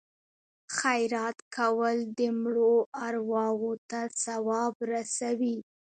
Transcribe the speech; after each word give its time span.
خیرات 0.77 1.37
کول 1.55 1.97
د 2.17 2.19
مړو 2.41 2.75
ارواو 3.05 3.71
ته 3.89 3.99
ثواب 4.23 4.73
رسوي. 4.91 5.57